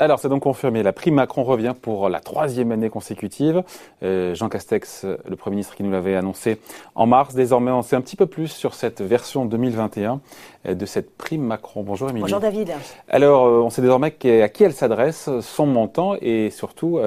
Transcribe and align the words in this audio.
Alors, 0.00 0.20
c'est 0.20 0.28
donc 0.28 0.44
confirmé. 0.44 0.84
La 0.84 0.92
prime 0.92 1.14
Macron 1.14 1.42
revient 1.42 1.74
pour 1.80 2.08
la 2.08 2.20
troisième 2.20 2.70
année 2.70 2.88
consécutive. 2.88 3.64
Euh, 4.04 4.32
Jean 4.32 4.48
Castex, 4.48 5.04
le 5.04 5.34
Premier 5.34 5.56
ministre 5.56 5.74
qui 5.74 5.82
nous 5.82 5.90
l'avait 5.90 6.14
annoncé 6.14 6.60
en 6.94 7.06
mars. 7.06 7.34
Désormais, 7.34 7.72
on 7.72 7.82
sait 7.82 7.96
un 7.96 8.00
petit 8.00 8.14
peu 8.14 8.26
plus 8.26 8.46
sur 8.46 8.74
cette 8.74 9.00
version 9.00 9.44
2021 9.44 10.20
euh, 10.66 10.74
de 10.74 10.86
cette 10.86 11.16
prime 11.16 11.42
Macron. 11.42 11.82
Bonjour 11.82 12.10
Émilie. 12.10 12.22
Bonjour 12.22 12.38
David. 12.38 12.74
Alors, 13.08 13.46
euh, 13.46 13.60
on 13.60 13.70
sait 13.70 13.82
désormais 13.82 14.14
à 14.40 14.48
qui 14.48 14.62
elle 14.62 14.72
s'adresse, 14.72 15.28
son 15.40 15.66
montant 15.66 16.14
et 16.22 16.50
surtout 16.50 17.00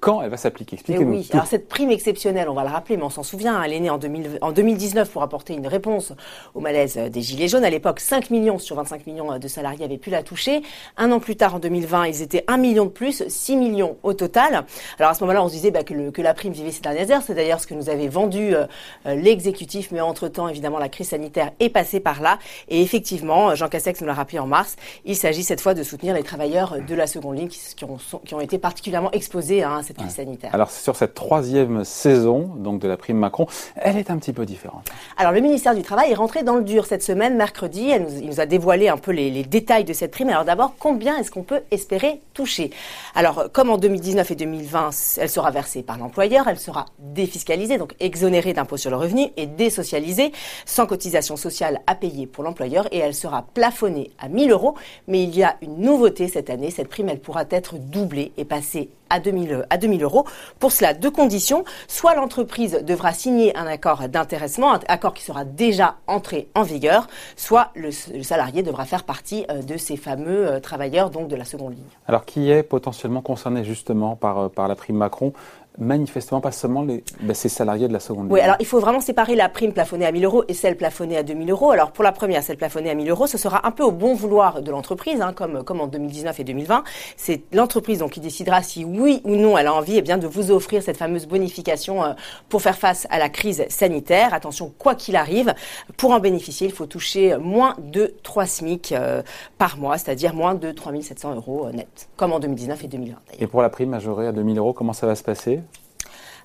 quand 0.00 0.22
elle 0.22 0.30
va 0.30 0.36
s'appliquer. 0.36 0.74
Expliquez-nous. 0.74 1.12
Oui, 1.12 1.28
alors 1.32 1.46
cette 1.46 1.68
prime 1.68 1.90
exceptionnelle, 1.90 2.48
on 2.48 2.54
va 2.54 2.64
le 2.64 2.70
rappeler, 2.70 2.96
mais 2.96 3.04
on 3.04 3.10
s'en 3.10 3.22
souvient, 3.22 3.62
elle 3.62 3.72
est 3.72 3.80
née 3.80 3.90
en, 3.90 3.98
2019 3.98 5.10
pour 5.10 5.22
apporter 5.22 5.54
une 5.54 5.66
réponse 5.68 6.12
au 6.54 6.60
malaise 6.60 6.96
des 6.96 7.20
Gilets 7.20 7.48
jaunes. 7.48 7.64
À 7.64 7.70
l'époque, 7.70 8.00
5 8.00 8.30
millions 8.30 8.58
sur 8.58 8.74
25 8.76 9.06
millions 9.06 9.38
de 9.38 9.48
salariés 9.48 9.84
avaient 9.84 9.98
pu 9.98 10.10
la 10.10 10.24
toucher. 10.24 10.62
Un 10.96 11.12
an 11.12 11.20
plus 11.20 11.36
tard, 11.36 11.54
en 11.54 11.58
2020, 11.60 12.06
ils 12.06 12.22
étaient 12.22 12.31
c'était 12.32 12.44
1 12.48 12.56
million 12.56 12.86
de 12.86 12.90
plus, 12.90 13.24
6 13.28 13.56
millions 13.56 13.98
au 14.02 14.14
total. 14.14 14.64
Alors 14.98 15.10
à 15.10 15.14
ce 15.14 15.20
moment-là, 15.20 15.44
on 15.44 15.48
se 15.48 15.52
disait 15.52 15.70
bah, 15.70 15.84
que, 15.84 16.10
que, 16.10 16.22
la 16.22 16.32
prime 16.32 16.52
vivait 16.52 16.70
ses 16.70 16.80
dernières 16.80 17.10
heures. 17.10 17.22
C'est 17.26 17.34
d'ailleurs 17.34 17.60
ce 17.60 17.66
que 17.66 17.74
nous 17.74 17.90
avait 17.90 18.08
vendu 18.08 18.54
euh, 18.54 18.64
euh, 19.04 19.14
l'exécutif, 19.14 19.90
mais 19.92 20.00
entre-temps, 20.00 20.48
évidemment, 20.48 20.78
la 20.78 20.88
crise 20.88 21.10
sanitaire 21.10 21.50
est 21.60 21.68
passée 21.68 22.00
par 22.00 22.22
là. 22.22 22.38
Et 22.70 22.80
effectivement, 22.80 23.54
Jean 23.54 23.68
Castex 23.68 24.00
nous 24.00 24.06
l'a 24.06 24.14
rappelé 24.14 24.38
en 24.38 24.46
mars, 24.46 24.76
il 25.04 25.14
s'agit 25.14 25.44
cette 25.44 25.60
fois 25.60 25.74
de 25.74 25.82
soutenir 25.82 26.14
les 26.14 26.22
travailleurs 26.22 26.78
de 26.80 26.94
la 26.94 27.06
seconde 27.06 27.36
ligne 27.36 27.48
qui, 27.48 27.84
ont, 27.84 27.98
qui 28.24 28.34
ont, 28.34 28.40
été 28.40 28.56
particulièrement 28.58 29.10
exposés 29.10 29.62
hein, 29.62 29.78
à 29.78 29.82
cette 29.82 29.98
crise 29.98 30.14
sanitaire. 30.14 30.54
Alors 30.54 30.70
sur 30.70 30.96
cette 30.96 31.12
troisième 31.12 31.84
saison 31.84 32.50
donc 32.56 32.80
de 32.80 32.88
la 32.88 32.96
prime 32.96 33.18
Macron, 33.18 33.46
elle 33.76 33.98
est 33.98 34.10
un 34.10 34.16
petit 34.16 34.32
peu 34.32 34.46
différente. 34.46 34.88
Alors 35.18 35.32
le 35.32 35.40
ministère 35.40 35.74
du 35.74 35.82
Travail 35.82 36.12
est 36.12 36.14
rentré 36.14 36.44
dans 36.44 36.56
le 36.56 36.64
dur 36.64 36.86
cette 36.86 37.02
semaine, 37.02 37.36
mercredi. 37.36 37.90
Elle 37.90 38.04
nous, 38.04 38.18
il 38.22 38.26
nous 38.26 38.40
a 38.40 38.46
dévoilé 38.46 38.88
un 38.88 38.96
peu 38.96 39.10
les, 39.10 39.30
les 39.30 39.44
détails 39.44 39.84
de 39.84 39.92
cette 39.92 40.12
prime. 40.12 40.30
Alors 40.30 40.44
d'abord, 40.44 40.74
combien 40.78 41.18
est-ce 41.18 41.30
qu'on 41.30 41.42
peut 41.42 41.60
espérer 41.70 42.21
touchée. 42.34 42.70
Alors, 43.14 43.50
comme 43.52 43.70
en 43.70 43.78
2019 43.78 44.30
et 44.30 44.34
2020, 44.34 44.90
elle 45.18 45.28
sera 45.28 45.50
versée 45.50 45.82
par 45.82 45.98
l'employeur, 45.98 46.48
elle 46.48 46.58
sera 46.58 46.86
défiscalisée, 46.98 47.78
donc 47.78 47.94
exonérée 48.00 48.52
d'impôt 48.52 48.76
sur 48.76 48.90
le 48.90 48.96
revenu 48.96 49.28
et 49.36 49.46
désocialisée, 49.46 50.32
sans 50.64 50.86
cotisation 50.86 51.36
sociale 51.36 51.80
à 51.86 51.94
payer 51.94 52.26
pour 52.26 52.44
l'employeur, 52.44 52.88
et 52.92 52.98
elle 52.98 53.14
sera 53.14 53.42
plafonnée 53.54 54.10
à 54.18 54.28
1000 54.28 54.50
euros. 54.50 54.74
Mais 55.08 55.22
il 55.22 55.36
y 55.36 55.42
a 55.42 55.56
une 55.62 55.78
nouveauté 55.78 56.28
cette 56.28 56.50
année, 56.50 56.70
cette 56.70 56.88
prime, 56.88 57.08
elle 57.08 57.20
pourra 57.20 57.44
être 57.50 57.76
doublée 57.78 58.32
et 58.36 58.44
passer 58.44 58.90
à 59.12 59.20
2000, 59.20 59.66
à 59.70 59.76
2000 59.76 60.02
euros. 60.02 60.24
Pour 60.58 60.72
cela, 60.72 60.94
deux 60.94 61.10
conditions. 61.10 61.64
Soit 61.86 62.14
l'entreprise 62.14 62.82
devra 62.82 63.12
signer 63.12 63.56
un 63.56 63.66
accord 63.66 64.08
d'intéressement, 64.08 64.72
un 64.72 64.80
accord 64.88 65.14
qui 65.14 65.22
sera 65.22 65.44
déjà 65.44 65.96
entré 66.06 66.48
en 66.54 66.62
vigueur, 66.62 67.06
soit 67.36 67.70
le, 67.74 67.90
salarié 67.92 68.62
devra 68.62 68.84
faire 68.84 69.04
partie 69.04 69.44
euh, 69.50 69.62
de 69.62 69.76
ces 69.76 69.96
fameux 69.96 70.48
euh, 70.48 70.60
travailleurs 70.60 71.10
donc 71.10 71.28
de 71.28 71.36
la 71.36 71.44
seconde 71.44 71.74
ligne. 71.74 71.82
Alors 72.06 72.24
qui 72.24 72.50
est 72.50 72.62
potentiellement 72.62 73.20
concerné 73.20 73.64
justement 73.64 74.16
par, 74.16 74.38
euh, 74.38 74.48
par 74.48 74.68
la 74.68 74.74
prime 74.74 74.96
Macron? 74.96 75.32
Manifestement 75.78 76.40
pas 76.40 76.52
seulement 76.52 76.82
les, 76.82 77.02
ben, 77.20 77.34
ces 77.34 77.48
salariés 77.48 77.88
de 77.88 77.92
la 77.92 78.00
seconde 78.00 78.28
Oui, 78.30 78.40
alors 78.40 78.56
il 78.60 78.66
faut 78.66 78.80
vraiment 78.80 79.00
séparer 79.00 79.34
la 79.34 79.48
prime 79.48 79.72
plafonnée 79.72 80.06
à 80.06 80.12
1000 80.12 80.24
euros 80.24 80.44
et 80.48 80.54
celle 80.54 80.76
plafonnée 80.76 81.16
à 81.16 81.22
2000 81.22 81.50
euros. 81.50 81.70
Alors 81.70 81.92
pour 81.92 82.04
la 82.04 82.12
première, 82.12 82.42
celle 82.42 82.56
plafonnée 82.56 82.90
à 82.90 82.94
1000 82.94 83.08
euros, 83.10 83.26
ce 83.26 83.38
sera 83.38 83.66
un 83.66 83.70
peu 83.70 83.82
au 83.82 83.90
bon 83.90 84.14
vouloir 84.14 84.62
de 84.62 84.70
l'entreprise, 84.70 85.20
hein, 85.20 85.32
comme, 85.32 85.64
comme 85.64 85.80
en 85.80 85.86
2019 85.86 86.40
et 86.40 86.44
2020. 86.44 86.84
C'est 87.16 87.42
l'entreprise 87.52 87.98
donc 87.98 88.12
qui 88.12 88.20
décidera 88.20 88.62
si 88.62 88.84
oui 88.84 89.20
ou 89.24 89.36
non 89.36 89.56
elle 89.56 89.66
a 89.66 89.74
envie 89.74 89.96
eh 89.96 90.02
bien, 90.02 90.18
de 90.18 90.26
vous 90.26 90.50
offrir 90.50 90.82
cette 90.82 90.96
fameuse 90.96 91.26
bonification 91.26 92.04
euh, 92.04 92.12
pour 92.48 92.62
faire 92.62 92.76
face 92.76 93.06
à 93.10 93.18
la 93.18 93.28
crise 93.28 93.64
sanitaire. 93.68 94.34
Attention, 94.34 94.72
quoi 94.78 94.94
qu'il 94.94 95.16
arrive, 95.16 95.54
pour 95.96 96.12
en 96.12 96.20
bénéficier, 96.20 96.66
il 96.66 96.72
faut 96.72 96.86
toucher 96.86 97.36
moins 97.38 97.74
de 97.78 98.14
3 98.22 98.46
SMIC 98.46 98.92
euh, 98.92 99.22
par 99.58 99.78
mois, 99.78 99.98
c'est-à-dire 99.98 100.34
moins 100.34 100.54
de 100.54 100.70
3700 100.70 101.34
euros 101.36 101.66
euh, 101.66 101.72
net, 101.72 102.08
comme 102.16 102.32
en 102.32 102.40
2019 102.40 102.84
et 102.84 102.88
2020. 102.88 103.16
Et 103.38 103.46
pour 103.46 103.62
la 103.62 103.70
prime 103.70 103.90
majorée 103.90 104.26
à 104.26 104.32
2000 104.32 104.58
euros, 104.58 104.72
comment 104.72 104.92
ça 104.92 105.06
va 105.06 105.14
se 105.14 105.22
passer? 105.22 105.61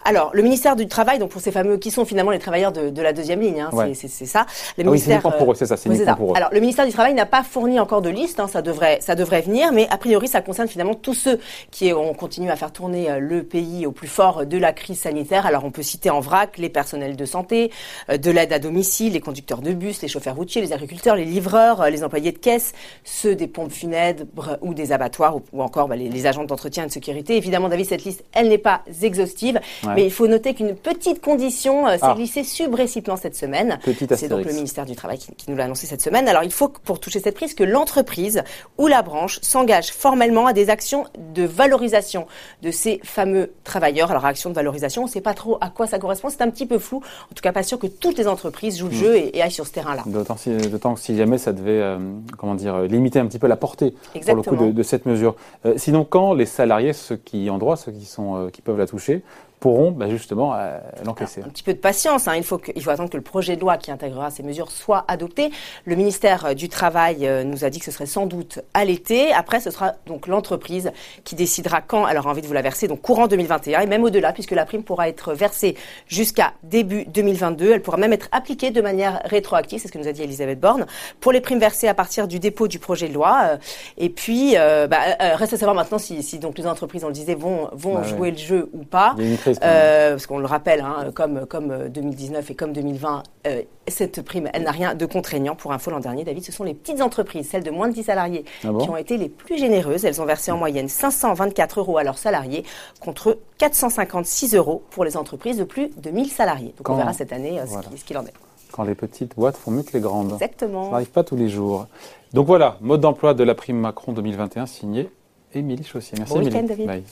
Alors, 0.08 0.32
le 0.34 0.42
ministère 0.42 0.78
du 0.78 0.88
Travail, 0.88 1.20
donc 1.20 1.32
pour 1.32 1.42
ces 1.42 1.52
fameux, 1.52 1.76
qui 1.76 1.92
sont 1.92 2.06
finalement 2.06 2.32
les 2.32 2.40
travailleurs 2.40 2.72
de, 2.72 3.02
la 3.02 3.12
deuxième 3.12 3.42
ligne, 3.42 3.60
hein, 3.60 3.72
c'est 3.94 4.08
ça. 4.08 4.46
Le 4.78 4.84
ah 4.84 4.88
ministère, 4.88 5.22
oui, 5.26 5.32
pour 5.38 5.52
eux, 5.52 5.56
c'est 5.56 5.66
ça, 5.66 5.76
c'est 5.76 5.90
pour 6.16 6.32
eux. 6.32 6.38
Alors, 6.38 6.48
le 6.54 6.62
ministère 6.62 6.86
du 6.86 6.94
Travail 6.94 7.14
n'a 7.14 7.26
pas 7.26 7.44
fourni 7.44 7.78
encore 7.78 8.02
de 8.02 8.10
liste, 8.10 8.40
hein, 8.40 8.48
ça 8.48 8.62
devrait, 8.62 9.00
ça 9.02 9.16
devrait 9.16 9.42
venir, 9.42 9.74
mais 9.74 9.86
a 9.90 9.98
priori, 9.98 10.30
ça 10.30 10.40
concerne 10.40 10.70
finalement 10.70 10.94
tous 10.94 11.14
ceux 11.14 11.42
qui 11.72 11.92
ont 11.92 12.14
continué 12.14 12.50
à 12.50 12.56
faire 12.56 12.72
tourner 12.72 13.12
euh, 13.12 13.20
le 13.20 13.44
pays 13.44 13.86
au 13.86 13.92
plus 13.92 14.08
fort 14.08 14.46
de 14.46 14.58
la 14.58 14.72
crise 14.72 15.02
sanitaire. 15.02 15.46
Alors, 15.46 15.66
on 15.66 15.72
peut 15.72 15.84
citer 15.84 16.10
en 16.10 16.22
vrac 16.22 16.58
les 16.58 16.70
personnels 16.70 17.18
de 17.18 17.26
santé, 17.26 17.70
euh, 18.10 18.16
de 18.16 18.32
l'aide 18.32 18.54
à 18.54 18.60
domicile, 18.60 19.12
les 19.12 19.20
conducteurs 19.20 19.62
de 19.62 19.74
bus, 19.74 20.02
les 20.02 20.08
chauffeurs 20.08 20.38
routiers, 20.38 20.62
les 20.62 20.72
agriculteurs, 20.72 21.18
les 21.18 21.26
livreurs, 21.26 21.82
euh, 21.82 21.90
les 21.90 22.06
employés 22.06 22.32
de 22.32 22.38
caisse, 22.38 22.72
ceux 23.04 23.36
des 23.36 23.48
pompes 23.48 23.74
funèbres 23.74 24.58
ou 24.62 24.74
des 24.74 24.94
abattoirs, 24.94 25.36
ou, 25.52 25.62
encore 25.62 25.90
bah, 25.90 25.98
les, 25.98 26.26
agents 26.26 26.46
d'entretien 26.46 26.86
et 26.86 26.88
de 26.88 26.94
sécurité. 26.94 27.36
Évidemment, 27.36 27.68
David, 27.68 27.88
cette 27.88 28.06
liste, 28.06 28.24
elle 28.32 28.48
n'est 28.48 28.58
pas 28.58 28.84
exhaustive. 29.02 29.60
Mais 29.98 30.06
il 30.06 30.12
faut 30.12 30.28
noter 30.28 30.54
qu'une 30.54 30.76
petite 30.76 31.22
condition 31.22 31.88
euh, 31.88 31.94
s'est 31.94 32.02
ah. 32.04 32.14
glissée 32.14 32.44
subrécipitamment 32.44 33.18
cette 33.18 33.36
semaine. 33.36 33.80
C'est 34.16 34.28
donc 34.28 34.46
le 34.46 34.54
ministère 34.54 34.86
du 34.86 34.96
Travail 34.96 35.18
qui, 35.18 35.50
nous 35.50 35.58
l'a 35.58 35.64
annoncé 35.64 35.88
cette 35.88 36.04
semaine. 36.04 36.28
Alors 36.28 36.44
il 36.44 36.52
faut, 36.52 36.70
pour 36.70 37.00
toucher 37.00 37.20
cette 37.20 37.34
prise, 37.34 37.56
que 37.56 37.64
l'entreprise 37.64 38.44
ou 38.78 38.86
la 38.86 39.02
branche 39.02 39.40
s'engage 39.42 39.92
formellement 39.92 40.46
à 40.46 40.54
des 40.54 40.70
actions 40.70 41.06
de 41.34 41.44
valorisation 41.44 42.28
de 42.62 42.70
ces 42.70 43.00
fameux 43.04 43.54
travailleurs. 43.64 44.12
Alors 44.12 44.26
action 44.26 44.52
de 44.52 44.56
valorisation, 44.56 45.02
on 45.02 45.06
ne 45.06 45.10
sait 45.10 45.20
pas 45.20 45.34
trop 45.34 45.58
à 45.62 45.72
quoi 45.72 45.88
ça 45.88 45.98
correspond, 45.98 46.30
c'est 46.30 46.44
un 46.44 46.52
petit 46.52 46.68
peu 46.68 46.78
flou. 46.78 46.98
En 46.98 47.34
tout 47.34 47.42
cas, 47.42 47.52
pas 47.52 47.64
sûr 47.64 47.80
que 47.80 47.88
toutes 47.88 48.20
les 48.20 48.28
entreprises 48.28 48.78
jouent 48.78 48.90
le 48.90 48.94
hmm. 48.94 49.00
jeu 49.00 49.16
et, 49.16 49.42
aillent 49.42 49.50
sur 49.50 49.66
ce 49.66 49.72
terrain-là. 49.72 50.04
D'autant 50.06 50.38
si, 50.38 50.52
que 50.52 51.00
si 51.00 51.18
jamais 51.18 51.40
ça 51.40 51.54
devait, 51.54 51.82
euh, 51.82 51.98
comment 52.38 52.54
dire, 52.54 52.76
euh, 52.76 52.88
limiter 52.88 53.18
un 53.18 53.26
petit 53.26 53.40
peu 53.40 53.48
la 53.48 53.58
portée 53.58 53.96
pour 54.14 54.36
le 54.36 54.44
coup 54.44 54.56
de, 54.56 54.84
cette 54.84 55.08
mesure. 55.08 55.36
sinon, 55.76 56.06
quand 56.06 56.36
les 56.36 56.46
salariés, 56.46 56.94
ceux 56.94 57.18
qui 57.18 57.50
ont 57.50 57.58
droit, 57.58 57.78
ceux 57.78 57.92
qui 57.92 58.06
sont, 58.06 58.50
qui 58.54 58.62
peuvent 58.62 58.78
la 58.78 58.86
toucher, 58.86 59.24
pourront 59.60 59.92
bah, 59.92 60.08
justement 60.10 60.54
euh, 60.56 60.78
l'encaisser. 61.04 61.42
Un 61.42 61.50
petit 61.50 61.64
peu 61.64 61.74
de 61.74 61.80
patience, 61.80 62.28
hein. 62.28 62.36
il, 62.36 62.44
faut 62.44 62.62
il 62.76 62.84
faut 62.84 62.92
attendre 62.92 63.10
que 63.10 63.18
le 63.18 63.24
projet 63.24 63.56
de 63.56 63.62
loi 63.62 63.78
qui 63.78 63.90
intégrera 63.90 64.30
ces 64.30 64.44
mesures 64.44 64.72
soit 64.72 65.04
adopté. 65.08 65.50
Le 65.86 65.96
ministère 65.96 66.46
euh, 66.46 66.54
du 66.54 66.70
Travail 66.70 67.28
euh, 67.28 67.44
nous 67.44 67.66
a 67.66 67.70
dit 67.70 67.80
que 67.80 67.86
ce 67.86 67.92
serait 67.92 68.06
sans 68.06 68.28
doute 68.28 68.60
à 68.74 68.86
l'été. 68.86 69.32
Après, 69.34 69.60
ce 69.60 69.72
sera 69.72 69.94
donc 70.06 70.28
l'entreprise 70.28 70.92
qui 71.24 71.36
décidera 71.36 71.82
quand 71.82 72.08
elle 72.08 72.18
aura 72.18 72.30
envie 72.30 72.42
de 72.42 72.48
vous 72.48 72.54
la 72.54 72.62
verser, 72.62 72.88
donc 72.88 73.02
courant 73.02 73.28
2021 73.28 73.82
et 73.82 73.88
même 73.88 74.04
au-delà, 74.04 74.32
puisque 74.32 74.52
la 74.52 74.66
prime 74.66 74.84
pourra 74.84 75.10
être 75.10 75.34
versée 75.34 75.76
jusqu'à 76.08 76.54
début 76.62 77.06
2022. 77.06 77.72
Elle 77.72 77.82
pourra 77.82 77.98
même 77.98 78.14
être 78.14 78.30
appliquée 78.32 78.70
de 78.70 78.82
manière 78.82 79.22
rétroactive, 79.26 79.80
c'est 79.80 79.88
ce 79.88 79.94
que 79.94 79.98
nous 79.98 80.08
a 80.08 80.12
dit 80.12 80.22
Elisabeth 80.22 80.60
Borne, 80.60 80.86
pour 81.20 81.32
les 81.32 81.42
primes 81.42 81.60
versées 81.60 81.88
à 81.88 81.96
partir 81.96 82.28
du 82.28 82.40
dépôt 82.40 82.68
du 82.68 82.78
projet 82.78 83.08
de 83.08 83.14
loi. 83.14 83.58
Et 83.98 84.10
puis, 84.10 84.56
bah, 84.56 85.00
reste 85.36 85.54
à 85.54 85.58
savoir 85.58 85.76
maintenant 85.76 85.98
si, 85.98 86.22
si, 86.22 86.38
donc 86.38 86.58
les 86.58 86.68
entreprises, 86.68 87.04
on 87.04 87.08
le 87.08 87.14
disait, 87.14 87.36
vont, 87.36 87.70
vont 87.72 87.96
bah 87.96 88.04
jouer 88.04 88.32
le 88.32 88.38
jeu 88.38 88.70
ou 88.74 88.84
pas. 88.84 89.16
Euh, 89.62 90.12
parce 90.12 90.28
qu'on 90.28 90.40
le 90.40 90.46
rappelle, 90.46 90.82
hein, 90.82 91.12
comme, 91.14 91.46
comme 91.46 91.90
2019 91.90 92.46
euh, 92.46 92.52
et 92.52 92.56
comme 92.56 92.74
2020, 92.74 93.24
euh, 93.48 93.62
cette 93.88 94.22
prime, 94.22 94.50
elle 94.54 94.64
n'a 94.64 94.72
rien 94.72 94.96
de 94.96 95.06
contraignant. 95.06 95.56
Pour 95.56 95.72
info, 95.72 95.92
l'an 95.92 96.00
dernier, 96.00 96.24
David, 96.24 96.44
ce 96.44 96.52
sont 96.52 96.64
les 96.64 96.74
petites 96.74 97.02
entreprises, 97.02 97.50
celles 97.50 97.64
de 97.64 97.72
moins 97.72 97.88
de 97.88 97.94
10 97.94 98.04
salariés, 98.04 98.46
ah 98.64 98.70
qui 98.80 98.90
ont 98.90 98.98
été 98.98 99.18
les 99.18 99.30
plus 99.30 99.58
généreuses. 99.58 100.06
Elles 100.06 100.22
ont 100.22 100.26
versé 100.26 100.52
en 100.52 100.58
moyenne 100.58 100.88
524 100.88 101.80
euros 101.80 101.98
à 101.98 102.04
leurs 102.04 102.18
salariés 102.18 102.64
contre 103.00 103.38
456 103.58 104.56
euros 104.56 104.84
pour 104.90 105.04
les 105.04 105.18
entreprises 105.18 105.58
de 105.58 105.64
plus 105.64 105.90
de 105.98 106.10
1000 106.10 106.30
salariés. 106.30 106.74
Donc 106.78 106.90
on 106.90 106.96
verra 106.96 107.14
cette 107.14 107.34
année 107.34 107.60
ce 107.96 108.04
qu'il 108.04 108.18
en 108.18 108.26
est. 108.26 108.34
Quand 108.72 108.84
les 108.84 108.96
petites 108.96 109.36
boîtes 109.36 109.56
font 109.56 109.72
mieux 109.72 109.84
que 109.84 109.94
les 109.94 110.02
grandes. 110.02 110.34
Exactement. 110.34 110.86
Ça 110.86 110.92
n'arrive 110.92 111.10
pas 111.10 111.24
tous 111.24 111.38
les 111.38 111.48
jours. 111.48 111.88
Donc 112.34 112.48
voilà, 112.48 112.78
mode 112.82 113.02
d'emploi 113.02 113.34
de 113.34 113.44
la 113.44 113.56
prime 113.56 113.78
Macron 113.78 114.12
2021 114.12 114.66
signé 114.66 115.10
Émilie 115.54 115.86
Chaussier. 115.86 116.18
Merci 116.18 116.34
bon 116.34 116.44
week-end, 116.44 116.64
David. 116.64 116.88
Bye. 116.88 117.04